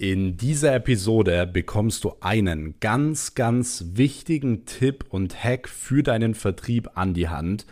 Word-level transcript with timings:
In 0.00 0.36
dieser 0.36 0.76
Episode 0.76 1.44
bekommst 1.44 2.04
du 2.04 2.12
einen 2.20 2.76
ganz, 2.78 3.34
ganz 3.34 3.84
wichtigen 3.94 4.64
Tipp 4.64 5.06
und 5.08 5.42
Hack 5.42 5.68
für 5.68 6.04
deinen 6.04 6.36
Vertrieb 6.36 6.90
an 6.94 7.14
die 7.14 7.28
Hand, 7.28 7.66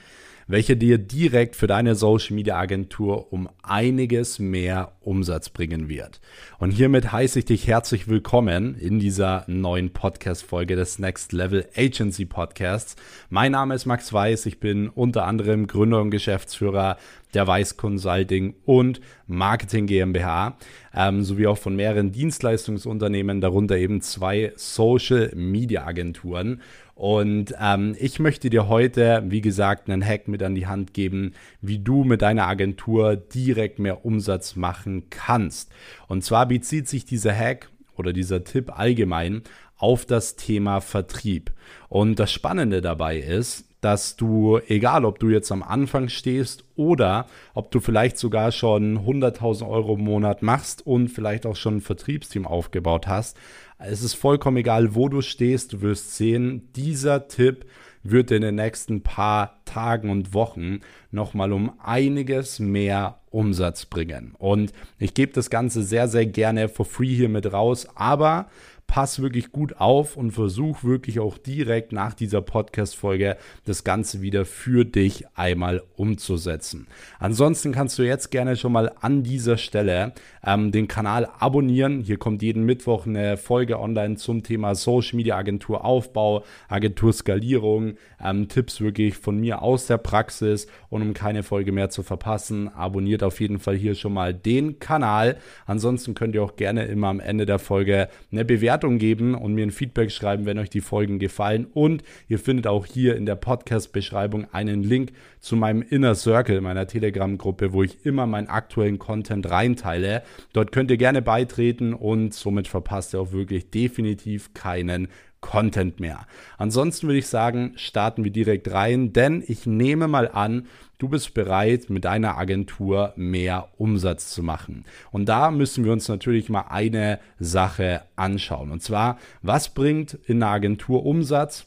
welcher 0.48 0.76
dir 0.76 0.98
direkt 0.98 1.56
für 1.56 1.66
deine 1.66 1.96
Social 1.96 2.36
Media 2.36 2.56
Agentur 2.56 3.32
um 3.32 3.48
einiges 3.62 4.38
mehr 4.38 4.92
Umsatz 5.00 5.48
bringen 5.48 5.88
wird. 5.88 6.20
Und 6.58 6.70
hiermit 6.70 7.10
heiße 7.10 7.40
ich 7.40 7.44
dich 7.46 7.66
herzlich 7.66 8.06
willkommen 8.06 8.76
in 8.76 9.00
dieser 9.00 9.44
neuen 9.48 9.90
Podcast-Folge 9.90 10.76
des 10.76 11.00
Next 11.00 11.32
Level 11.32 11.66
Agency 11.76 12.26
Podcasts. 12.26 12.94
Mein 13.28 13.52
Name 13.52 13.74
ist 13.74 13.86
Max 13.86 14.12
Weiß, 14.12 14.46
ich 14.46 14.60
bin 14.60 14.88
unter 14.88 15.24
anderem 15.24 15.66
Gründer 15.66 16.00
und 16.00 16.10
Geschäftsführer 16.10 16.96
der 17.34 17.46
Weiß 17.46 17.76
Consulting 17.76 18.54
und 18.64 19.00
Marketing 19.26 19.86
GmbH, 19.86 20.56
ähm, 20.94 21.24
sowie 21.24 21.48
auch 21.48 21.58
von 21.58 21.74
mehreren 21.74 22.12
Dienstleistungsunternehmen, 22.12 23.40
darunter 23.40 23.76
eben 23.76 24.00
zwei 24.00 24.52
Social 24.54 25.32
Media 25.34 25.84
Agenturen. 25.84 26.62
Und 26.96 27.54
ähm, 27.60 27.94
ich 28.00 28.18
möchte 28.20 28.48
dir 28.48 28.68
heute, 28.68 29.22
wie 29.26 29.42
gesagt, 29.42 29.90
einen 29.90 30.02
Hack 30.02 30.28
mit 30.28 30.42
an 30.42 30.54
die 30.54 30.66
Hand 30.66 30.94
geben, 30.94 31.34
wie 31.60 31.78
du 31.78 32.04
mit 32.04 32.22
deiner 32.22 32.46
Agentur 32.46 33.16
direkt 33.16 33.78
mehr 33.78 34.06
Umsatz 34.06 34.56
machen 34.56 35.10
kannst. 35.10 35.70
Und 36.08 36.24
zwar 36.24 36.46
bezieht 36.48 36.88
sich 36.88 37.04
dieser 37.04 37.36
Hack 37.36 37.68
oder 37.96 38.14
dieser 38.14 38.44
Tipp 38.44 38.78
allgemein 38.78 39.42
auf 39.76 40.06
das 40.06 40.36
Thema 40.36 40.80
Vertrieb. 40.80 41.52
Und 41.90 42.18
das 42.18 42.32
Spannende 42.32 42.80
dabei 42.80 43.18
ist, 43.18 43.65
dass 43.80 44.16
du, 44.16 44.58
egal 44.68 45.04
ob 45.04 45.18
du 45.18 45.28
jetzt 45.28 45.52
am 45.52 45.62
Anfang 45.62 46.08
stehst 46.08 46.64
oder 46.76 47.26
ob 47.54 47.70
du 47.70 47.80
vielleicht 47.80 48.18
sogar 48.18 48.52
schon 48.52 49.00
100.000 49.00 49.68
Euro 49.68 49.94
im 49.94 50.04
Monat 50.04 50.42
machst 50.42 50.86
und 50.86 51.08
vielleicht 51.08 51.46
auch 51.46 51.56
schon 51.56 51.76
ein 51.76 51.80
Vertriebsteam 51.80 52.46
aufgebaut 52.46 53.06
hast, 53.06 53.36
es 53.78 54.02
ist 54.02 54.14
vollkommen 54.14 54.56
egal, 54.56 54.94
wo 54.94 55.08
du 55.08 55.20
stehst. 55.20 55.74
Du 55.74 55.82
wirst 55.82 56.16
sehen, 56.16 56.70
dieser 56.74 57.28
Tipp 57.28 57.66
wird 58.02 58.30
in 58.30 58.42
den 58.42 58.54
nächsten 58.54 59.02
paar 59.02 59.60
Tagen 59.64 60.10
und 60.10 60.32
Wochen 60.32 60.80
nochmal 61.10 61.52
um 61.52 61.72
einiges 61.80 62.58
mehr 62.58 63.20
Umsatz 63.30 63.86
bringen. 63.86 64.34
Und 64.38 64.72
ich 64.98 65.12
gebe 65.14 65.32
das 65.32 65.50
Ganze 65.50 65.82
sehr, 65.82 66.08
sehr 66.08 66.26
gerne 66.26 66.68
for 66.68 66.86
free 66.86 67.14
hier 67.14 67.28
mit 67.28 67.52
raus, 67.52 67.86
aber 67.94 68.46
pass 68.86 69.20
wirklich 69.20 69.50
gut 69.52 69.78
auf 69.78 70.16
und 70.16 70.32
versuch 70.32 70.84
wirklich 70.84 71.18
auch 71.20 71.38
direkt 71.38 71.92
nach 71.92 72.14
dieser 72.14 72.40
Podcast-Folge 72.40 73.36
das 73.64 73.84
Ganze 73.84 74.22
wieder 74.22 74.44
für 74.44 74.84
dich 74.84 75.24
einmal 75.34 75.82
umzusetzen. 75.96 76.86
Ansonsten 77.18 77.72
kannst 77.72 77.98
du 77.98 78.04
jetzt 78.04 78.30
gerne 78.30 78.56
schon 78.56 78.72
mal 78.72 78.92
an 79.00 79.22
dieser 79.22 79.56
Stelle 79.56 80.12
ähm, 80.44 80.72
den 80.72 80.88
Kanal 80.88 81.28
abonnieren. 81.38 82.00
Hier 82.00 82.18
kommt 82.18 82.42
jeden 82.42 82.64
Mittwoch 82.64 83.06
eine 83.06 83.36
Folge 83.36 83.78
online 83.80 84.16
zum 84.16 84.42
Thema 84.42 84.74
Social 84.74 85.16
Media 85.16 85.36
Agentur 85.36 85.84
Aufbau, 85.84 86.44
Agentur 86.68 87.12
Skalierung, 87.12 87.96
ähm, 88.22 88.48
Tipps 88.48 88.80
wirklich 88.80 89.16
von 89.16 89.38
mir 89.38 89.62
aus 89.62 89.86
der 89.86 89.98
Praxis 89.98 90.68
und 90.90 91.02
um 91.02 91.12
keine 91.12 91.42
Folge 91.42 91.72
mehr 91.72 91.90
zu 91.90 92.02
verpassen, 92.02 92.68
abonniert 92.68 93.22
auf 93.22 93.40
jeden 93.40 93.58
Fall 93.58 93.76
hier 93.76 93.94
schon 93.94 94.12
mal 94.12 94.32
den 94.32 94.78
Kanal. 94.78 95.36
Ansonsten 95.66 96.14
könnt 96.14 96.34
ihr 96.34 96.42
auch 96.42 96.56
gerne 96.56 96.84
immer 96.84 97.08
am 97.08 97.20
Ende 97.20 97.46
der 97.46 97.58
Folge 97.58 98.08
eine 98.30 98.44
Bewertung 98.44 98.75
Bewertung 98.76 98.98
geben 98.98 99.34
und 99.34 99.54
mir 99.54 99.66
ein 99.66 99.70
Feedback 99.70 100.12
schreiben, 100.12 100.44
wenn 100.44 100.58
euch 100.58 100.68
die 100.68 100.82
Folgen 100.82 101.18
gefallen. 101.18 101.66
Und 101.72 102.02
ihr 102.28 102.38
findet 102.38 102.66
auch 102.66 102.84
hier 102.84 103.16
in 103.16 103.24
der 103.24 103.36
Podcast-Beschreibung 103.36 104.52
einen 104.52 104.82
Link 104.82 105.12
zu 105.40 105.56
meinem 105.56 105.80
Inner 105.80 106.14
Circle, 106.14 106.60
meiner 106.60 106.86
Telegram-Gruppe, 106.86 107.72
wo 107.72 107.82
ich 107.82 108.04
immer 108.04 108.26
meinen 108.26 108.48
aktuellen 108.48 108.98
Content 108.98 109.50
reinteile. 109.50 110.22
Dort 110.52 110.72
könnt 110.72 110.90
ihr 110.90 110.98
gerne 110.98 111.22
beitreten 111.22 111.94
und 111.94 112.34
somit 112.34 112.68
verpasst 112.68 113.14
ihr 113.14 113.20
auch 113.20 113.32
wirklich 113.32 113.70
definitiv 113.70 114.52
keinen 114.52 115.08
Content 115.46 116.00
mehr. 116.00 116.26
Ansonsten 116.58 117.06
würde 117.06 117.20
ich 117.20 117.28
sagen, 117.28 117.72
starten 117.76 118.24
wir 118.24 118.32
direkt 118.32 118.72
rein, 118.72 119.12
denn 119.12 119.44
ich 119.46 119.64
nehme 119.64 120.08
mal 120.08 120.28
an, 120.28 120.66
du 120.98 121.08
bist 121.08 121.34
bereit, 121.34 121.88
mit 121.88 122.04
deiner 122.04 122.36
Agentur 122.36 123.12
mehr 123.14 123.68
Umsatz 123.78 124.30
zu 124.30 124.42
machen. 124.42 124.84
Und 125.12 125.28
da 125.28 125.52
müssen 125.52 125.84
wir 125.84 125.92
uns 125.92 126.08
natürlich 126.08 126.48
mal 126.48 126.66
eine 126.68 127.20
Sache 127.38 128.02
anschauen. 128.16 128.72
Und 128.72 128.82
zwar, 128.82 129.18
was 129.40 129.72
bringt 129.72 130.14
in 130.26 130.42
einer 130.42 130.52
Agentur 130.52 131.06
Umsatz? 131.06 131.66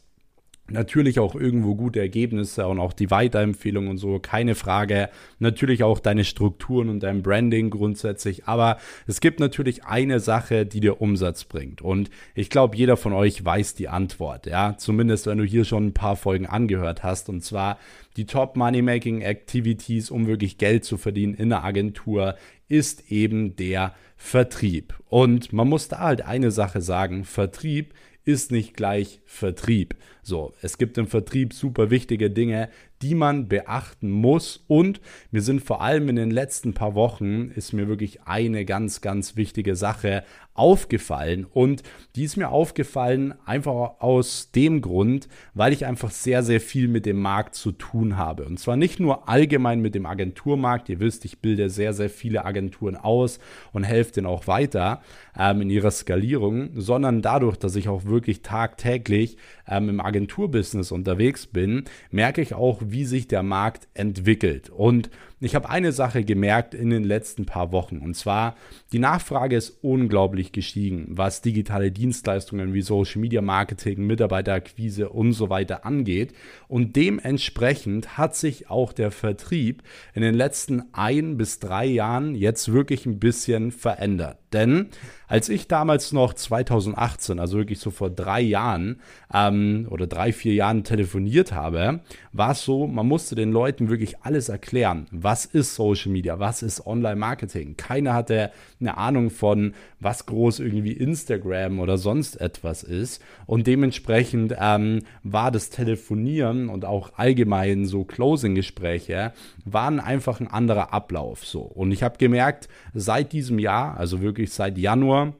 Natürlich 0.71 1.19
auch 1.19 1.35
irgendwo 1.35 1.75
gute 1.75 1.99
Ergebnisse 1.99 2.67
und 2.67 2.79
auch 2.79 2.93
die 2.93 3.11
Weiterempfehlung 3.11 3.87
und 3.87 3.97
so, 3.97 4.19
keine 4.19 4.55
Frage. 4.55 5.09
Natürlich 5.39 5.83
auch 5.83 5.99
deine 5.99 6.23
Strukturen 6.23 6.89
und 6.89 7.01
dein 7.01 7.21
Branding 7.21 7.69
grundsätzlich. 7.69 8.45
Aber 8.45 8.77
es 9.07 9.21
gibt 9.21 9.39
natürlich 9.39 9.85
eine 9.85 10.19
Sache, 10.19 10.65
die 10.65 10.79
dir 10.79 11.01
Umsatz 11.01 11.45
bringt. 11.45 11.81
Und 11.81 12.09
ich 12.35 12.49
glaube, 12.49 12.77
jeder 12.77 12.97
von 12.97 13.13
euch 13.13 13.43
weiß 13.43 13.75
die 13.75 13.89
Antwort. 13.89 14.45
Ja, 14.45 14.75
zumindest 14.77 15.27
wenn 15.27 15.37
du 15.37 15.43
hier 15.43 15.65
schon 15.65 15.87
ein 15.87 15.93
paar 15.93 16.15
Folgen 16.15 16.45
angehört 16.45 17.03
hast. 17.03 17.29
Und 17.29 17.43
zwar 17.43 17.79
die 18.17 18.25
Top 18.25 18.55
Money 18.55 18.81
Making 18.81 19.21
Activities, 19.21 20.11
um 20.11 20.27
wirklich 20.27 20.57
Geld 20.57 20.83
zu 20.85 20.97
verdienen 20.97 21.33
in 21.33 21.49
der 21.49 21.63
Agentur, 21.63 22.35
ist 22.67 23.11
eben 23.11 23.55
der 23.55 23.93
Vertrieb. 24.17 24.93
Und 25.07 25.53
man 25.53 25.67
muss 25.67 25.87
da 25.87 25.99
halt 25.99 26.23
eine 26.23 26.51
Sache 26.51 26.81
sagen. 26.81 27.23
Vertrieb 27.23 27.93
ist 28.25 28.51
nicht 28.51 28.75
gleich 28.75 29.21
Vertrieb. 29.25 29.95
So, 30.29 30.53
es 30.61 30.77
gibt 30.77 30.99
im 30.99 31.07
Vertrieb 31.07 31.53
super 31.53 31.89
wichtige 31.89 32.29
Dinge, 32.29 32.69
die 33.01 33.15
man 33.15 33.47
beachten 33.47 34.11
muss. 34.11 34.63
Und 34.67 35.01
mir 35.31 35.41
sind 35.41 35.61
vor 35.61 35.81
allem 35.81 36.07
in 36.07 36.17
den 36.17 36.29
letzten 36.29 36.75
paar 36.75 36.93
Wochen 36.93 37.49
ist 37.49 37.73
mir 37.73 37.87
wirklich 37.87 38.21
eine 38.23 38.63
ganz, 38.63 39.01
ganz 39.01 39.35
wichtige 39.35 39.75
Sache 39.75 40.23
aufgefallen. 40.53 41.45
Und 41.45 41.83
die 42.15 42.25
ist 42.25 42.35
mir 42.35 42.49
aufgefallen 42.49 43.33
einfach 43.45 44.01
aus 44.01 44.51
dem 44.51 44.81
Grund, 44.81 45.29
weil 45.53 45.71
ich 45.71 45.85
einfach 45.85 46.11
sehr, 46.11 46.43
sehr 46.43 46.59
viel 46.59 46.89
mit 46.89 47.05
dem 47.05 47.21
Markt 47.21 47.55
zu 47.55 47.71
tun 47.71 48.17
habe. 48.17 48.43
Und 48.45 48.59
zwar 48.59 48.75
nicht 48.75 48.99
nur 48.99 49.29
allgemein 49.29 49.79
mit 49.79 49.95
dem 49.95 50.05
Agenturmarkt. 50.05 50.89
Ihr 50.89 50.99
wisst, 50.99 51.23
ich 51.23 51.39
bilde 51.39 51.69
sehr, 51.69 51.93
sehr 51.93 52.09
viele 52.09 52.43
Agenturen 52.43 52.97
aus 52.97 53.39
und 53.71 53.83
helfe 53.83 54.11
denen 54.11 54.27
auch 54.27 54.47
weiter 54.47 55.01
ähm, 55.37 55.61
in 55.61 55.69
ihrer 55.69 55.91
Skalierung, 55.91 56.71
sondern 56.75 57.21
dadurch, 57.21 57.55
dass 57.55 57.77
ich 57.77 57.87
auch 57.87 58.03
wirklich 58.03 58.41
tagtäglich 58.41 59.37
ähm, 59.65 59.87
im 59.87 60.01
Agenturbusiness 60.19 60.91
unterwegs 60.91 61.47
bin, 61.47 61.85
merke 62.11 62.41
ich 62.41 62.53
auch, 62.53 62.81
wie 62.85 63.05
sich 63.05 63.27
der 63.27 63.43
Markt 63.43 63.87
entwickelt. 63.93 64.69
Und 64.69 65.09
ich 65.41 65.55
habe 65.55 65.69
eine 65.69 65.91
Sache 65.91 66.23
gemerkt 66.23 66.73
in 66.73 66.89
den 66.89 67.03
letzten 67.03 67.45
paar 67.45 67.71
Wochen. 67.71 67.99
Und 67.99 68.15
zwar, 68.15 68.55
die 68.91 68.99
Nachfrage 68.99 69.55
ist 69.55 69.77
unglaublich 69.81 70.51
gestiegen, 70.51 71.07
was 71.09 71.41
digitale 71.41 71.91
Dienstleistungen 71.91 72.73
wie 72.73 72.81
Social 72.81 73.21
Media 73.21 73.41
Marketing, 73.41 74.05
Mitarbeiterakquise 74.05 75.09
und 75.09 75.33
so 75.33 75.49
weiter 75.49 75.85
angeht. 75.85 76.33
Und 76.67 76.95
dementsprechend 76.95 78.17
hat 78.17 78.35
sich 78.35 78.69
auch 78.69 78.91
der 78.91 79.11
Vertrieb 79.11 79.83
in 80.13 80.21
den 80.21 80.35
letzten 80.35 80.83
ein 80.93 81.37
bis 81.37 81.59
drei 81.59 81.85
Jahren 81.85 82.35
jetzt 82.35 82.71
wirklich 82.73 83.05
ein 83.05 83.19
bisschen 83.19 83.71
verändert. 83.71 84.39
Denn 84.53 84.87
als 85.27 85.47
ich 85.49 85.67
damals 85.67 86.11
noch 86.11 86.33
2018, 86.33 87.39
also 87.39 87.57
wirklich 87.57 87.79
so 87.79 87.91
vor 87.91 88.09
drei 88.09 88.41
Jahren 88.41 88.99
ähm, 89.31 89.87
oder 89.89 90.07
drei, 90.07 90.33
vier 90.33 90.53
Jahren 90.53 90.83
telefoniert 90.83 91.51
habe, 91.51 91.99
war 92.31 92.51
es 92.51 92.63
so, 92.63 92.87
man 92.87 93.07
musste 93.07 93.35
den 93.35 93.51
Leuten 93.51 93.89
wirklich 93.89 94.21
alles 94.21 94.49
erklären. 94.49 95.05
Was 95.11 95.28
ist 95.45 95.75
Social 95.75 96.11
Media? 96.11 96.39
Was 96.39 96.61
ist 96.63 96.85
Online-Marketing? 96.85 97.77
Keiner 97.77 98.13
hatte 98.13 98.51
eine 98.79 98.97
Ahnung 98.97 99.29
von, 99.29 99.73
was 99.99 100.25
groß 100.25 100.59
irgendwie 100.59 100.93
Instagram 100.93 101.79
oder 101.79 101.97
sonst 101.97 102.39
etwas 102.39 102.83
ist. 102.83 103.21
Und 103.45 103.67
dementsprechend 103.67 104.55
ähm, 104.59 104.99
war 105.23 105.51
das 105.51 105.69
Telefonieren 105.69 106.69
und 106.69 106.85
auch 106.85 107.11
allgemein 107.17 107.85
so 107.85 108.03
Closing-Gespräche 108.03 109.33
waren 109.65 109.99
einfach 109.99 110.39
ein 110.39 110.47
anderer 110.47 110.93
Ablauf 110.93 111.45
so. 111.45 111.61
Und 111.61 111.91
ich 111.91 112.03
habe 112.03 112.17
gemerkt, 112.17 112.67
seit 112.93 113.33
diesem 113.33 113.59
Jahr, 113.59 113.97
also 113.97 114.21
wirklich 114.21 114.51
seit 114.53 114.77
Januar, 114.77 115.33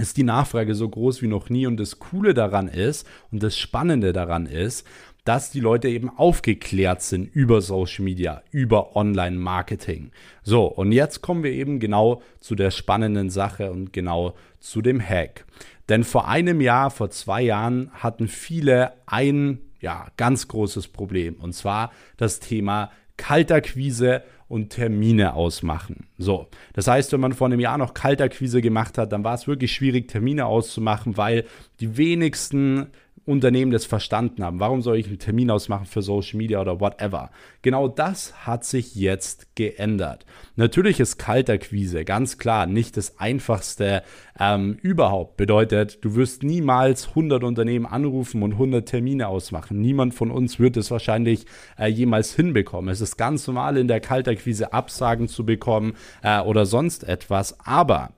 ist 0.00 0.16
die 0.16 0.22
Nachfrage 0.22 0.74
so 0.74 0.88
groß 0.88 1.22
wie 1.22 1.26
noch 1.26 1.50
nie. 1.50 1.66
Und 1.66 1.78
das 1.78 1.98
Coole 1.98 2.34
daran 2.34 2.68
ist 2.68 3.06
und 3.30 3.42
das 3.42 3.58
Spannende 3.58 4.12
daran 4.12 4.46
ist, 4.46 4.86
dass 5.28 5.50
die 5.50 5.60
Leute 5.60 5.90
eben 5.90 6.08
aufgeklärt 6.08 7.02
sind 7.02 7.26
über 7.34 7.60
Social 7.60 8.02
Media, 8.02 8.40
über 8.50 8.96
Online-Marketing. 8.96 10.10
So, 10.42 10.64
und 10.64 10.90
jetzt 10.90 11.20
kommen 11.20 11.42
wir 11.42 11.52
eben 11.52 11.80
genau 11.80 12.22
zu 12.40 12.54
der 12.54 12.70
spannenden 12.70 13.28
Sache 13.28 13.70
und 13.70 13.92
genau 13.92 14.34
zu 14.58 14.80
dem 14.80 15.06
Hack. 15.06 15.44
Denn 15.90 16.02
vor 16.02 16.28
einem 16.28 16.62
Jahr, 16.62 16.90
vor 16.90 17.10
zwei 17.10 17.42
Jahren 17.42 17.90
hatten 17.92 18.26
viele 18.26 18.94
ein 19.04 19.58
ja, 19.82 20.06
ganz 20.16 20.48
großes 20.48 20.88
Problem. 20.88 21.34
Und 21.34 21.52
zwar 21.52 21.92
das 22.16 22.40
Thema 22.40 22.90
Kaltakquise 23.18 24.22
und 24.48 24.70
Termine 24.70 25.34
ausmachen. 25.34 26.06
So, 26.16 26.48
das 26.72 26.86
heißt, 26.86 27.12
wenn 27.12 27.20
man 27.20 27.34
vor 27.34 27.48
einem 27.48 27.60
Jahr 27.60 27.76
noch 27.76 27.92
Kaltakquise 27.92 28.62
gemacht 28.62 28.96
hat, 28.96 29.12
dann 29.12 29.24
war 29.24 29.34
es 29.34 29.46
wirklich 29.46 29.74
schwierig, 29.74 30.08
Termine 30.08 30.46
auszumachen, 30.46 31.18
weil 31.18 31.44
die 31.80 31.98
wenigsten 31.98 32.86
Unternehmen 33.28 33.70
das 33.70 33.84
verstanden 33.84 34.42
haben. 34.42 34.58
Warum 34.58 34.80
soll 34.80 34.96
ich 34.96 35.06
einen 35.06 35.18
Termin 35.18 35.50
ausmachen 35.50 35.86
für 35.86 36.00
Social 36.02 36.38
Media 36.38 36.60
oder 36.60 36.80
whatever? 36.80 37.30
Genau 37.60 37.86
das 37.86 38.46
hat 38.46 38.64
sich 38.64 38.94
jetzt 38.94 39.54
geändert. 39.54 40.24
Natürlich 40.56 40.98
ist 40.98 41.18
Kalterquise 41.18 42.04
ganz 42.04 42.38
klar 42.38 42.66
nicht 42.66 42.96
das 42.96 43.18
einfachste 43.18 44.02
ähm, 44.40 44.78
überhaupt. 44.80 45.36
Bedeutet, 45.36 46.04
du 46.04 46.14
wirst 46.14 46.42
niemals 46.42 47.08
100 47.08 47.44
Unternehmen 47.44 47.86
anrufen 47.86 48.42
und 48.42 48.52
100 48.52 48.88
Termine 48.88 49.28
ausmachen. 49.28 49.80
Niemand 49.80 50.14
von 50.14 50.30
uns 50.30 50.58
wird 50.58 50.78
es 50.78 50.90
wahrscheinlich 50.90 51.44
äh, 51.78 51.86
jemals 51.86 52.34
hinbekommen. 52.34 52.90
Es 52.90 53.02
ist 53.02 53.18
ganz 53.18 53.46
normal 53.46 53.76
in 53.76 53.88
der 53.88 54.00
Kalterquise 54.00 54.72
Absagen 54.72 55.28
zu 55.28 55.44
bekommen 55.44 55.92
äh, 56.22 56.40
oder 56.40 56.64
sonst 56.64 57.04
etwas. 57.04 57.60
Aber 57.60 58.10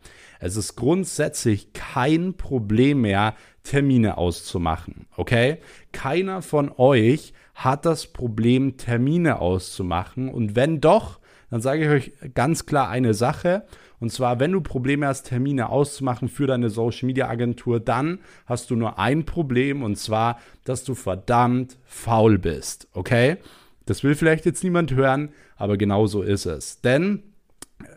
es 0.42 0.56
ist 0.56 0.74
grundsätzlich 0.74 1.74
kein 1.74 2.34
Problem 2.34 3.02
mehr, 3.02 3.34
Termine 3.62 4.18
auszumachen. 4.18 5.06
Okay? 5.16 5.58
Keiner 5.92 6.42
von 6.42 6.72
euch 6.76 7.32
hat 7.54 7.84
das 7.84 8.06
Problem, 8.06 8.76
Termine 8.76 9.40
auszumachen. 9.40 10.28
Und 10.28 10.56
wenn 10.56 10.80
doch, 10.80 11.20
dann 11.50 11.60
sage 11.60 11.82
ich 11.82 11.88
euch 11.88 12.34
ganz 12.34 12.66
klar 12.66 12.88
eine 12.88 13.12
Sache. 13.12 13.64
Und 13.98 14.10
zwar, 14.10 14.40
wenn 14.40 14.52
du 14.52 14.60
Probleme 14.60 15.06
hast, 15.06 15.24
Termine 15.24 15.68
auszumachen 15.68 16.28
für 16.28 16.46
deine 16.46 16.70
Social 16.70 17.06
Media 17.06 17.28
Agentur, 17.28 17.80
dann 17.80 18.20
hast 18.46 18.70
du 18.70 18.76
nur 18.76 18.98
ein 18.98 19.26
Problem 19.26 19.82
und 19.82 19.96
zwar, 19.96 20.38
dass 20.64 20.84
du 20.84 20.94
verdammt 20.94 21.76
faul 21.84 22.38
bist. 22.38 22.88
Okay? 22.94 23.36
Das 23.84 24.02
will 24.04 24.14
vielleicht 24.14 24.46
jetzt 24.46 24.64
niemand 24.64 24.92
hören, 24.94 25.30
aber 25.56 25.76
genau 25.76 26.06
so 26.06 26.22
ist 26.22 26.46
es. 26.46 26.80
Denn 26.80 27.22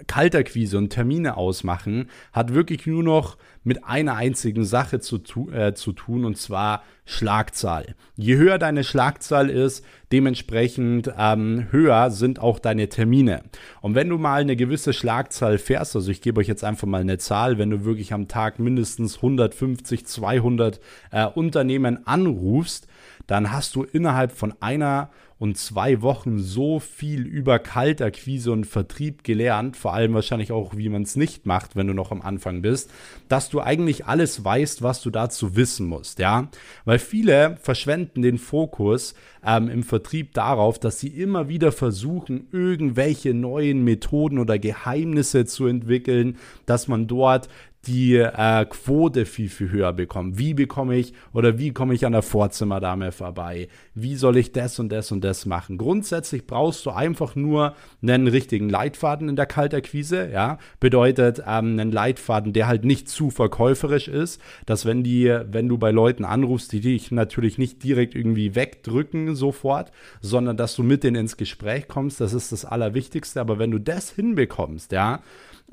Kalterquise 0.08 0.78
und 0.78 0.90
Termine 0.90 1.38
ausmachen 1.38 2.10
hat 2.32 2.54
wirklich 2.54 2.86
nur 2.86 3.04
noch 3.04 3.38
mit 3.64 3.86
einer 3.86 4.16
einzigen 4.16 4.66
Sache 4.66 5.00
zu, 5.00 5.20
tu 5.20 5.50
äh, 5.50 5.74
zu 5.74 5.94
tun 5.94 6.26
und 6.26 6.38
zwar 6.38 6.84
Schlagzahl. 7.06 7.96
Je 8.16 8.38
höher 8.38 8.58
deine 8.58 8.84
Schlagzahl 8.84 9.50
ist, 9.50 9.86
dementsprechend 10.12 11.12
ähm, 11.18 11.68
höher 11.72 12.12
sind 12.12 12.40
auch 12.40 12.60
deine 12.60 12.88
Termine. 12.88 13.44
Und 13.82 13.96
wenn 13.96 14.10
du 14.10 14.18
mal 14.18 14.42
eine 14.42 14.56
gewisse 14.56 14.94
Schlagzahl 14.94 15.58
fährst, 15.58 15.96
also 15.96 16.12
ich 16.12 16.22
gebe 16.22 16.40
euch 16.40 16.48
jetzt 16.48 16.64
einfach 16.64 16.88
mal 16.88 17.02
eine 17.02 17.18
Zahl, 17.18 17.58
wenn 17.58 17.70
du 17.70 17.84
wirklich 17.84 18.14
am 18.14 18.28
Tag 18.28 18.60
mindestens 18.60 19.18
150, 19.18 20.06
200 20.06 20.80
äh, 21.12 21.26
Unternehmen 21.26 22.06
anrufst, 22.08 22.88
dann 23.28 23.52
hast 23.52 23.76
du 23.76 23.84
innerhalb 23.84 24.32
von 24.32 24.54
einer 24.60 25.10
und 25.44 25.58
zwei 25.58 26.02
Wochen 26.02 26.40
so 26.40 26.80
viel 26.80 27.28
über 27.28 27.60
Kaltakquise 27.60 28.50
und 28.54 28.64
Vertrieb 28.66 29.26
gelernt, 29.26 29.76
vor 29.76 29.94
allem 29.94 30.14
wahrscheinlich 30.14 30.54
auch, 30.54 30.78
wie 30.78 30.88
man 30.88 31.02
es 31.02 31.18
nicht 31.18 31.46
macht, 31.46 31.76
wenn 31.76 31.86
du 31.86 31.94
noch 31.94 32.12
am 32.12 32.22
Anfang 32.22 32.62
bist, 32.62 32.90
dass 33.28 33.50
du 33.50 33.60
eigentlich 33.60 34.06
alles 34.06 34.46
weißt, 34.46 34.84
was 34.84 35.02
du 35.02 35.10
dazu 35.10 35.58
wissen 35.58 35.86
musst, 35.86 36.20
ja. 36.20 36.48
Weil 36.86 36.98
viele 36.98 37.58
verschwenden 37.62 38.22
den 38.22 38.38
Fokus 38.38 39.16
ähm, 39.46 39.68
im 39.68 39.84
Vertrieb 39.84 40.34
darauf, 40.34 40.80
dass 40.80 41.02
sie 41.02 41.10
immer 41.10 41.50
wieder 41.50 41.74
versuchen, 41.74 42.48
irgendwelche 42.54 43.34
neuen 43.34 43.84
Methoden 43.84 44.40
oder 44.40 44.58
Geheimnisse 44.58 45.44
zu 45.44 45.68
entwickeln, 45.68 46.38
dass 46.66 46.88
man 46.88 47.06
dort 47.06 47.50
die 47.86 48.16
äh, 48.16 48.66
Quote 48.66 49.26
viel, 49.26 49.50
viel 49.50 49.70
höher 49.70 49.92
bekommen. 49.92 50.38
Wie 50.38 50.54
bekomme 50.54 50.96
ich 50.96 51.14
oder 51.34 51.58
wie 51.60 51.72
komme 51.72 51.94
ich 51.94 52.06
an 52.06 52.14
der 52.14 52.22
Vorzimmerdame 52.22 53.12
vorbei? 53.12 53.68
Wie 53.94 54.16
soll 54.16 54.38
ich 54.38 54.54
das 54.54 54.80
und 54.80 54.90
das 54.90 55.12
und 55.12 55.24
das 55.24 55.46
machen? 55.46 55.78
Grundsätzlich 55.78 56.48
brauchst 56.48 56.86
du 56.86 56.92
einfach 56.92 57.36
nur 57.36 57.76
einen 58.02 58.28
richtigen 58.28 58.70
Leitfaden 58.70 59.28
in 59.28 59.36
der 59.36 59.48
Kalterquise, 59.48 60.30
ja. 60.32 60.60
Bedeutet 60.80 61.40
ähm, 61.40 61.78
einen 61.80 61.92
Leitfaden, 61.92 62.54
der 62.54 62.68
halt 62.68 62.86
nicht 62.86 63.10
zu 63.10 63.30
verkäuferisch 63.30 64.08
ist, 64.08 64.40
dass 64.66 64.86
wenn 64.86 65.04
die, 65.04 65.38
wenn 65.52 65.68
du 65.68 65.78
bei 65.78 65.92
Leuten 65.92 66.24
anrufst, 66.24 66.72
die 66.72 66.80
dich 66.80 67.12
natürlich 67.12 67.58
nicht 67.58 67.84
direkt 67.84 68.16
irgendwie 68.16 68.56
wegdrücken 68.56 69.36
sofort, 69.36 69.92
sondern 70.22 70.56
dass 70.56 70.76
du 70.76 70.84
mit 70.84 71.04
denen 71.04 71.18
ins 71.18 71.36
Gespräch 71.36 71.90
kommst, 71.90 72.22
das 72.22 72.34
ist 72.34 72.54
das 72.54 72.64
Allerwichtigste. 72.64 73.42
Aber 73.42 73.60
wenn 73.60 73.72
du 73.72 73.80
das 73.80 74.12
hinbekommst, 74.12 74.94
ja, 74.94 75.22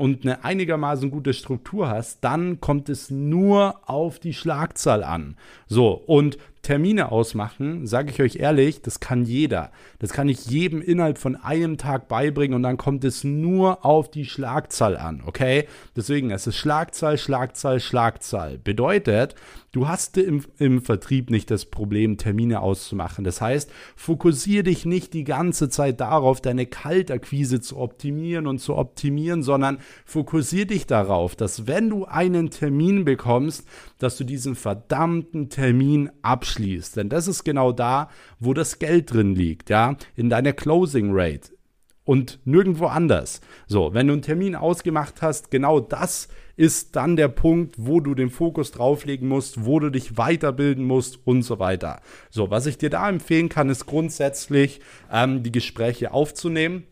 und 0.01 0.25
eine 0.25 0.45
einigermaßen 0.45 1.11
gute 1.11 1.35
Struktur 1.35 1.91
hast, 1.91 2.25
dann 2.25 2.59
kommt 2.59 2.89
es 2.89 3.11
nur 3.11 3.81
auf 3.87 4.19
die 4.19 4.33
Schlagzahl 4.33 5.05
an. 5.05 5.37
So, 5.67 5.91
und 5.93 6.39
Termine 6.63 7.11
ausmachen, 7.11 7.87
sage 7.87 8.11
ich 8.11 8.21
euch 8.21 8.37
ehrlich, 8.37 8.83
das 8.83 9.01
kann 9.01 9.25
jeder. 9.25 9.73
Das 9.99 10.13
kann 10.13 10.29
ich 10.29 10.45
jedem 10.45 10.83
innerhalb 10.83 11.17
von 11.17 11.35
einem 11.37 11.79
Tag 11.79 12.07
beibringen 12.07 12.55
und 12.55 12.63
dann 12.63 12.77
kommt 12.77 13.03
es 13.05 13.25
nur 13.25 13.87
auf 13.87 14.11
die 14.11 14.27
Schlagzahl 14.27 14.99
an, 14.99 15.23
okay? 15.25 15.67
Deswegen, 15.97 16.31
es 16.31 16.47
ist 16.47 16.57
Schlagzahl, 16.57 17.17
Schlagzahl, 17.17 17.81
Schlagzahl. 17.81 18.59
Bedeutet, 18.59 19.37
du 19.73 19.89
hast 19.89 20.19
im, 20.19 20.45
im 20.59 20.83
Vertrieb 20.83 21.31
nicht 21.31 21.51
das 21.51 21.65
Problem, 21.65 22.19
Termine 22.19 22.61
auszumachen. 22.61 23.25
Das 23.25 23.41
heißt, 23.41 23.71
fokussiere 23.97 24.65
dich 24.65 24.85
nicht 24.85 25.15
die 25.15 25.25
ganze 25.25 25.71
Zeit 25.71 25.99
darauf, 26.03 26.43
deine 26.43 26.67
Kaltakquise 26.67 27.63
zu 27.63 27.79
optimieren 27.79 28.47
und 28.47 28.59
zu 28.59 28.77
optimieren, 28.77 29.43
sondern 29.43 29.79
fokussiere 30.05 30.67
dich 30.67 30.87
darauf, 30.87 31.37
dass 31.37 31.67
wenn 31.67 31.89
du 31.89 32.05
einen 32.05 32.51
Termin 32.51 33.07
bekommst, 33.07 33.67
dass 33.99 34.19
du 34.19 34.25
diesen 34.25 34.57
verdammten 34.57 35.49
Termin 35.49 36.11
abschließt 36.21 36.50
abschließt. 36.51 36.97
Denn 36.97 37.09
das 37.09 37.29
ist 37.29 37.45
genau 37.45 37.73
da, 37.73 38.11
wo 38.39 38.55
das 38.55 38.79
Geld 38.79 39.13
drin 39.13 39.35
liegt, 39.35 39.71
ja, 39.71 39.97
in 40.17 40.31
deiner 40.31 40.53
Closing 40.53 41.11
Rate 41.13 41.51
und 42.05 42.41
nirgendwo 42.45 42.87
anders. 42.87 43.41
So, 43.67 43.95
wenn 43.95 44.09
du 44.09 44.15
einen 44.15 44.23
Termin 44.23 44.57
ausgemacht 44.57 45.23
hast, 45.23 45.51
genau 45.51 45.81
das 45.81 46.29
ist 46.57 46.97
dann 46.97 47.17
der 47.17 47.29
Punkt, 47.29 47.77
wo 47.79 48.01
du 48.01 48.15
den 48.15 48.31
Fokus 48.31 48.71
drauflegen 48.73 49.29
musst, 49.29 49.65
wo 49.65 49.79
du 49.79 49.91
dich 49.91 50.19
weiterbilden 50.19 50.85
musst 50.85 51.19
und 51.25 51.43
so 51.43 51.59
weiter. 51.59 52.01
So, 52.31 52.51
was 52.51 52.67
ich 52.67 52.77
dir 52.77 52.91
da 52.91 53.09
empfehlen 53.09 53.49
kann, 53.49 53.71
ist 53.71 53.87
grundsätzlich 53.87 54.81
ähm, 55.11 55.43
die 55.43 55.53
Gespräche 55.53 56.13
aufzunehmen 56.13 56.85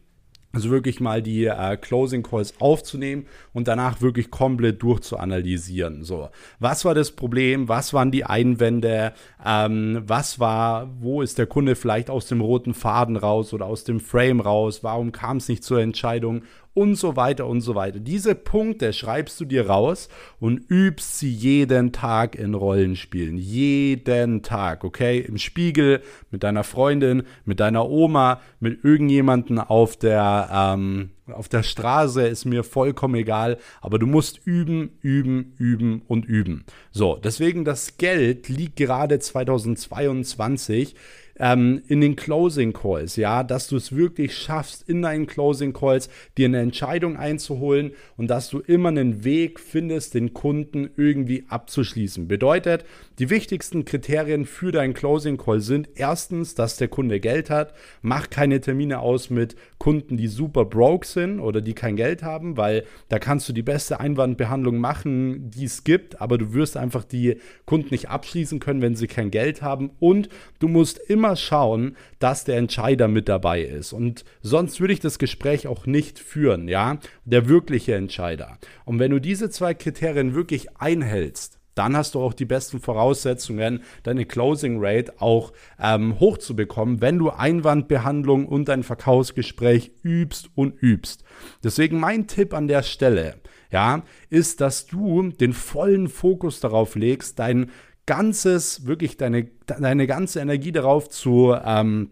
also 0.53 0.71
wirklich 0.71 0.99
mal 0.99 1.23
die 1.23 1.45
äh, 1.45 1.77
Closing 1.77 2.23
Calls 2.23 2.55
aufzunehmen 2.59 3.27
und 3.53 3.69
danach 3.69 4.01
wirklich 4.01 4.31
komplett 4.31 4.83
durchzuanalysieren. 4.83 6.05
So, 6.05 6.31
was 6.59 6.85
war 6.87 6.95
das 6.95 7.11
Problem? 7.13 7.69
Was 7.69 7.93
waren 7.93 8.11
die 8.11 8.25
Einwände? 8.25 9.13
Ähm, 9.45 10.03
was 10.07 10.41
war, 10.41 10.91
wo 11.01 11.21
ist 11.21 11.37
der 11.39 11.47
Kunde 11.47 11.77
vielleicht 11.77 12.09
aus 12.09 12.27
dem 12.27 12.41
roten 12.41 12.73
Faden 12.73 13.17
raus 13.17 13.53
oder 13.53 13.67
aus 13.67 13.85
dem 13.85 14.01
Frame 14.01 14.41
raus? 14.41 14.83
Warum 14.83 15.13
kam 15.13 15.37
es 15.37 15.49
nicht 15.49 15.65
zur 15.65 15.81
Entscheidung? 15.81 16.43
Und 16.79 16.95
so 16.95 17.17
weiter 17.17 17.49
und 17.49 17.61
so 17.61 17.75
weiter. 17.75 17.99
Diese 17.99 18.37
Punkte 18.37 18.93
schreibst 18.93 19.41
du 19.41 19.45
dir 19.45 19.67
raus 19.67 20.09
und 20.39 20.71
übst 20.71 21.19
sie 21.19 21.31
jeden 21.31 21.91
Tag 21.91 22.37
in 22.37 22.55
Rollenspielen. 22.55 23.37
Jeden 23.37 24.43
Tag, 24.43 24.85
okay? 24.85 25.19
Im 25.19 25.39
Spiegel, 25.39 26.03
mit 26.31 26.45
deiner 26.45 26.63
Freundin, 26.63 27.25
mit 27.45 27.59
deiner 27.59 27.89
Oma, 27.89 28.41
mit 28.61 28.85
irgendjemanden 28.85 29.59
auf 29.59 29.97
der, 29.97 30.49
ähm, 30.53 31.11
auf 31.33 31.49
der 31.49 31.65
Straße, 31.65 32.29
ist 32.29 32.45
mir 32.45 32.63
vollkommen 32.63 33.17
egal. 33.17 33.59
Aber 33.81 33.99
du 33.99 34.07
musst 34.07 34.41
üben, 34.47 34.99
üben, 35.03 35.55
üben 35.59 36.03
und 36.07 36.27
üben. 36.27 36.65
So, 36.93 37.17
deswegen 37.17 37.65
das 37.65 37.97
Geld 37.97 38.49
liegt 38.49 38.77
gerade 38.77 39.19
2022 39.19 40.95
ähm, 41.39 41.83
in 41.89 42.01
den 42.01 42.17
Closing 42.17 42.73
Calls, 42.73 43.17
ja, 43.17 43.43
dass 43.43 43.69
du 43.69 43.77
es 43.77 43.95
wirklich 43.95 44.37
schaffst, 44.37 44.89
in 44.89 45.03
deinen 45.03 45.27
Closing 45.27 45.73
Calls 45.73 46.09
dir 46.37 46.47
eine 46.47 46.61
Entscheidung 46.61 47.17
einzuholen 47.17 47.93
und 48.17 48.29
dass 48.29 48.49
du 48.49 48.61
immer 48.61 48.89
einen 48.89 49.25
Weg 49.25 49.61
findest, 49.61 50.15
den 50.15 50.35
Kunden 50.35 50.91
irgendwie 50.97 51.45
abzuschließen. 51.49 52.29
Bedeutet, 52.29 52.85
die 53.19 53.31
wichtigsten 53.31 53.85
Kriterien 53.85 54.47
für 54.47 54.73
deinen 54.73 54.95
Closing 54.95 55.37
Call 55.37 55.61
sind 55.61 55.89
erstens, 55.95 56.55
dass 56.55 56.77
der 56.77 56.89
Kunde 56.89 57.21
Geld 57.21 57.51
hat. 57.51 57.75
Mach 58.03 58.31
keine 58.31 58.61
Termine 58.61 59.01
aus 59.01 59.31
mit 59.31 59.57
Kunden, 59.79 60.17
die 60.17 60.29
super 60.29 60.65
broke 60.65 61.07
sind 61.07 61.41
oder 61.41 61.61
die 61.61 61.75
kein 61.75 61.97
Geld 61.97 62.23
haben, 62.23 62.57
weil 62.57 62.85
da 63.09 63.19
kannst 63.19 63.49
du 63.49 63.53
die 63.53 63.63
beste 63.63 64.01
Einwandbehandlung 64.01 64.79
machen, 64.79 65.51
die 65.51 65.65
es 65.65 65.85
gibt, 65.85 66.21
aber 66.21 66.39
du 66.39 66.53
wirst 66.53 66.77
einfach 66.77 67.05
die 67.05 67.39
Kunden 67.65 67.89
nicht 67.91 68.09
abschließen 68.09 68.61
können, 68.61 68.83
wenn 68.83 68.97
sie 68.97 69.07
kein 69.07 69.31
Geld 69.31 69.63
haben 69.63 69.91
und 69.99 70.29
du 70.59 70.69
musst 70.69 70.99
immer 70.99 71.28
immer 71.29 71.37
schauen, 71.37 71.97
dass 72.21 72.45
der 72.45 72.57
Entscheider 72.57 73.07
mit 73.07 73.29
dabei 73.29 73.61
ist. 73.61 73.93
Und 73.93 74.25
sonst 74.41 74.81
würde 74.81 74.95
ich 74.95 75.01
das 75.01 75.19
Gespräch 75.19 75.67
auch 75.67 75.85
nicht 75.85 76.19
führen, 76.19 76.69
ja, 76.69 76.99
der 77.27 77.49
wirkliche 77.49 77.95
Entscheider. 77.95 78.57
Und 78.87 78.99
wenn 78.99 79.11
du 79.11 79.21
diese 79.21 79.51
zwei 79.51 79.75
Kriterien 79.75 80.35
wirklich 80.35 80.79
einhältst, 80.79 81.59
dann 81.75 81.97
hast 81.97 82.15
du 82.15 82.21
auch 82.21 82.33
die 82.33 82.47
besten 82.47 82.81
Voraussetzungen, 82.81 83.83
deine 84.03 84.25
Closing 84.25 84.79
Rate 84.81 85.13
auch 85.21 85.53
ähm, 85.79 86.19
hochzubekommen, 86.19 87.03
wenn 87.03 87.19
du 87.19 87.31
Einwandbehandlung 87.31 88.47
und 88.47 88.69
dein 88.69 88.83
Verkaufsgespräch 88.83 89.93
übst 90.03 90.51
und 90.55 90.83
übst. 90.83 91.25
Deswegen 91.63 92.01
mein 92.01 92.27
Tipp 92.27 92.55
an 92.55 92.69
der 92.69 92.83
Stelle, 92.83 93.37
ja, 93.71 94.03
ist, 94.31 94.61
dass 94.61 94.87
du 94.87 95.31
den 95.31 95.53
vollen 95.53 96.09
Fokus 96.09 96.61
darauf 96.61 96.97
legst, 96.97 97.39
dein 97.39 97.71
ganzes, 98.09 98.87
wirklich 98.87 99.19
deine, 99.19 99.49
deine 99.67 100.07
ganze 100.07 100.41
Energie 100.41 100.73
darauf 100.73 101.11
zu, 101.11 101.55
ähm, 101.63 102.11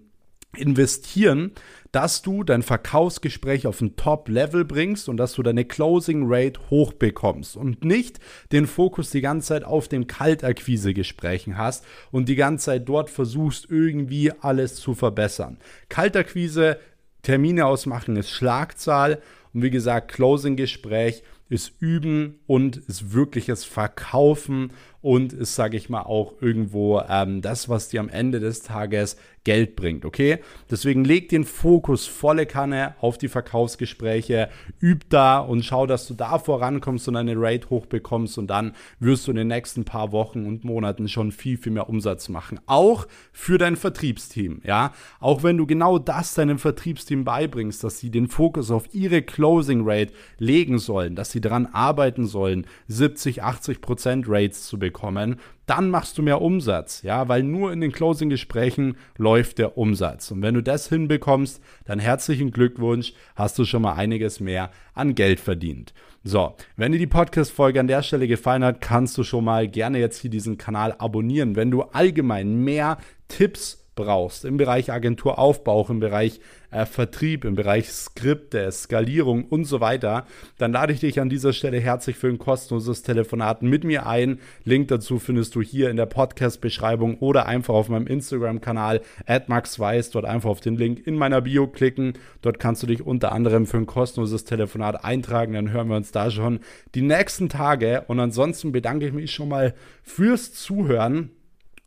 investieren, 0.55 1.53
dass 1.91 2.21
du 2.21 2.45
dein 2.45 2.63
Verkaufsgespräch 2.63 3.67
auf 3.67 3.81
ein 3.81 3.97
Top-Level 3.97 4.67
bringst 4.67 5.09
und 5.09 5.17
dass 5.17 5.33
du 5.33 5.43
deine 5.43 5.65
Closing 5.65 6.25
Rate 6.27 6.61
hochbekommst 6.69 7.57
und 7.57 7.83
nicht 7.83 8.21
den 8.53 8.67
Fokus 8.67 9.11
die 9.11 9.23
ganze 9.23 9.49
Zeit 9.49 9.65
auf 9.65 9.89
den 9.89 10.07
Kaltakquise-Gesprächen 10.07 11.57
hast 11.57 11.85
und 12.11 12.29
die 12.29 12.37
ganze 12.37 12.67
Zeit 12.67 12.89
dort 12.89 13.09
versuchst, 13.09 13.69
irgendwie 13.71 14.33
alles 14.33 14.77
zu 14.77 14.95
verbessern. 14.95 15.57
Kaltakquise, 15.89 16.79
Termine 17.23 17.65
ausmachen 17.65 18.17
ist 18.17 18.31
Schlagzahl 18.31 19.23
und 19.55 19.63
wie 19.63 19.71
gesagt, 19.71 20.13
Closing-Gespräch 20.13 21.23
ist 21.49 21.73
Üben 21.81 22.41
und 22.47 22.77
ist 22.77 23.13
wirkliches 23.15 23.65
Verkaufen 23.65 24.73
und 25.07 25.33
ist, 25.33 25.55
sage 25.55 25.77
ich 25.77 25.89
mal, 25.89 26.03
auch 26.03 26.35
irgendwo 26.41 27.01
ähm, 27.09 27.41
das, 27.41 27.69
was 27.69 27.89
dir 27.89 28.01
am 28.01 28.09
Ende 28.09 28.41
des 28.41 28.63
Tages 28.63 29.17
Geld 29.45 29.77
bringt, 29.77 30.05
okay? 30.05 30.41
Deswegen 30.69 31.05
leg 31.05 31.29
den 31.29 31.45
Fokus 31.45 32.07
volle 32.07 32.47
Kanne 32.47 32.97
auf 33.01 33.17
die 33.17 33.29
Verkaufsgespräche, 33.29 34.49
üb 34.83 35.09
da 35.09 35.39
und 35.39 35.65
schau, 35.65 35.87
dass 35.87 36.09
du 36.09 36.15
da 36.15 36.41
vorankommst 36.41 37.07
und 37.07 37.15
eine 37.15 37.35
Rate 37.37 37.71
hochbekommst 37.71 38.37
und 38.39 38.49
dann 38.49 38.73
wirst 38.99 39.29
du 39.29 39.31
in 39.31 39.37
den 39.37 39.47
nächsten 39.47 39.85
paar 39.85 40.11
Wochen 40.11 40.45
und 40.45 40.65
Monaten 40.65 41.07
schon 41.07 41.31
viel, 41.31 41.57
viel 41.57 41.71
mehr 41.71 41.89
Umsatz 41.89 42.29
machen. 42.29 42.59
Auch 42.67 43.07
für 43.31 43.59
dein 43.59 43.77
Vertriebsteam, 43.77 44.61
ja? 44.65 44.93
Auch 45.21 45.45
wenn 45.45 45.57
du 45.57 45.69
genau 45.69 46.01
das 46.01 46.35
deinem 46.35 46.59
Vertriebsteam 46.59 47.23
beibringst, 47.23 47.85
dass 47.85 48.01
sie 48.01 48.11
den 48.11 48.27
Fokus 48.27 48.73
auf 48.73 48.93
ihre 48.93 49.23
Closing 49.23 49.83
Rate 49.85 50.13
legen 50.39 50.81
sollen, 50.81 51.15
dass 51.15 51.31
sie 51.31 51.41
daran 51.41 51.67
arbeiten 51.67 52.27
sollen, 52.27 52.67
70, 52.89 53.45
80 53.45 53.81
Prozent 53.81 54.25
Rates 54.27 54.67
zu 54.67 54.81
bekommen 54.81 54.96
bekommen, 54.97 55.37
dann 55.67 55.91
machst 55.91 56.17
du 56.17 56.23
mehr 56.23 56.41
Umsatz, 56.41 57.03
ja, 57.03 57.29
weil 57.29 57.43
nur 57.43 57.71
in 57.71 57.83
den 57.83 57.93
Closing-Gesprächen 57.93 58.97
läuft 59.19 59.59
der 59.59 59.77
Umsatz. 59.77 60.31
Und 60.31 60.41
wenn 60.41 60.55
du 60.55 60.63
das 60.63 60.89
hinbekommst, 60.89 61.63
dann 61.85 61.99
herzlichen 61.99 62.51
Glückwunsch, 62.51 63.13
hast 63.35 63.59
du 63.59 63.67
schon 63.67 63.83
mal 63.83 63.93
einiges 63.93 64.41
mehr 64.41 64.71
an 64.95 65.15
Geld 65.15 65.39
verdient. 65.39 65.93
So, 66.25 66.55
wenn 66.77 66.93
dir 66.93 66.99
die 66.99 67.07
Podcast-Folge 67.07 67.79
an 67.79 67.89
der 67.89 68.03
Stelle 68.03 68.27
gefallen 68.27 68.65
hat, 68.65 68.81
kannst 68.81 69.19
du 69.19 69.23
schon 69.23 69.45
mal 69.45 69.69
gerne 69.69 69.99
jetzt 69.99 70.19
hier 70.19 70.31
diesen 70.31 70.57
Kanal 70.57 70.95
abonnieren. 70.99 71.57
Wenn 71.57 71.71
du 71.71 71.83
allgemein 71.83 72.57
mehr 72.57 72.97
Tipps 73.29 73.86
brauchst 73.97 74.45
im 74.45 74.57
Bereich 74.57 74.93
Agenturaufbau, 74.93 75.87
im 75.89 75.99
Bereich 75.99 76.41
äh, 76.71 76.87
Vertrieb, 76.87 77.45
im 77.45 77.55
Bereich 77.55 77.89
Skripte, 77.89 78.71
Skalierung 78.71 79.45
und 79.45 79.65
so 79.65 79.81
weiter, 79.81 80.27
dann 80.59 80.73
lade 80.73 80.93
ich 80.93 81.01
dich 81.01 81.21
an 81.21 81.29
dieser 81.29 81.53
Stelle 81.53 81.81
herzlich 81.81 82.17
für 82.17 82.29
ein 82.29 82.39
kostenloses 82.39 83.03
Telefonat 83.03 83.63
mit 83.63 83.85
mir 83.85 84.07
ein. 84.07 84.39
Link 84.65 84.89
dazu 84.89 85.19
findest 85.19 85.55
du 85.55 85.63
hier 85.63 85.91
in 85.91 85.97
der 85.97 86.07
Podcast-Beschreibung 86.07 87.19
oder 87.19 87.47
einfach 87.47 87.75
auf 87.75 87.89
meinem 87.89 88.07
Instagram-Kanal 88.07 89.01
@maxweiss. 89.47 90.11
Dort 90.11 90.27
einfach 90.27 90.51
auf 90.51 90.61
den 90.61 90.77
Link 90.77 91.07
in 91.07 91.17
meiner 91.17 91.41
Bio 91.41 91.67
klicken. 91.67 92.13
Dort 92.43 92.59
kannst 92.59 92.83
du 92.83 92.87
dich 92.87 93.05
unter 93.05 93.33
anderem 93.33 93.67
für 93.67 93.79
ein 93.79 93.87
kostenloses 93.87 94.45
Telefonat 94.45 95.05
eintragen. 95.05 95.55
Dann 95.55 95.71
hören 95.71 95.89
wir 95.89 95.97
uns 95.97 96.13
da 96.13 96.31
schon 96.31 96.61
die 96.95 97.03
nächsten 97.03 97.49
Tage. 97.49 98.05
Und 98.09 98.21
ansonsten 98.21 98.73
bedanke 98.73 99.07
ich 99.07 99.15
mich 99.15 99.33
schon 99.33 99.49
mal 99.49 99.75
fürs 100.03 100.53
Zuhören 100.53 101.31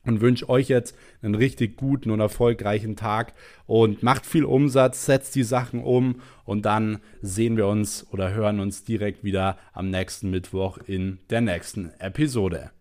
und 0.09 0.21
wünsche 0.21 0.49
euch 0.49 0.67
jetzt 0.67 0.95
einen 1.21 1.35
richtig 1.35 1.77
guten 1.77 2.11
und 2.11 2.19
erfolgreichen 2.19 2.95
Tag 2.95 3.33
und 3.67 4.03
macht 4.03 4.25
viel 4.25 4.43
Umsatz, 4.43 5.05
setzt 5.05 5.35
die 5.35 5.43
Sachen 5.43 5.81
um 5.81 6.21
und 6.43 6.65
dann 6.65 6.99
sehen 7.21 7.55
wir 7.55 7.67
uns 7.67 8.07
oder 8.11 8.33
hören 8.33 8.59
uns 8.59 8.83
direkt 8.83 9.23
wieder 9.23 9.57
am 9.71 9.89
nächsten 9.89 10.31
Mittwoch 10.31 10.79
in 10.79 11.19
der 11.29 11.41
nächsten 11.41 11.91
Episode. 11.99 12.71